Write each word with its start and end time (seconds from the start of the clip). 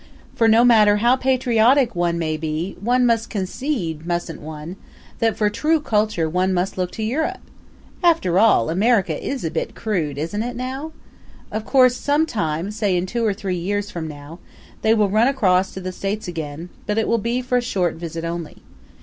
For, 0.33 0.47
no 0.47 0.65
matter 0.65 0.97
how 0.97 1.15
patriotic 1.15 1.95
one 1.95 2.17
may 2.17 2.35
be, 2.35 2.75
one 2.79 3.05
must 3.05 3.29
concede 3.29 4.03
mustn't 4.03 4.41
one? 4.41 4.75
that 5.19 5.37
for 5.37 5.47
true 5.47 5.79
culture 5.79 6.27
one 6.27 6.55
must 6.55 6.75
look 6.75 6.89
to 6.93 7.03
Europe? 7.03 7.37
After 8.03 8.39
all, 8.39 8.71
America 8.71 9.23
is 9.23 9.43
a 9.45 9.51
bit 9.51 9.75
crude, 9.75 10.17
isn't 10.17 10.41
it, 10.41 10.55
now? 10.55 10.91
Of 11.51 11.65
course 11.65 11.95
some 11.95 12.25
time, 12.25 12.71
say 12.71 12.97
in 12.97 13.05
two 13.05 13.23
or 13.23 13.33
three 13.35 13.57
years 13.57 13.91
from 13.91 14.07
now, 14.07 14.39
they 14.81 14.95
will 14.95 15.07
run 15.07 15.27
across 15.27 15.71
to 15.75 15.79
the 15.79 15.91
States 15.91 16.27
again, 16.27 16.69
but 16.87 16.97
it 16.97 17.07
will 17.07 17.19
be 17.19 17.43
for 17.43 17.59
a 17.59 17.61
short 17.61 17.93
visit 17.93 18.25
only. 18.25 18.63